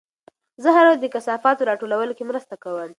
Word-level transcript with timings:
زه 0.63 0.69
هره 0.75 0.87
ورځ 0.89 0.99
د 1.01 1.07
کثافاتو 1.15 1.67
راټولولو 1.69 2.13
کې 2.17 2.23
مرسته 2.29 2.55
کوم. 2.63 2.89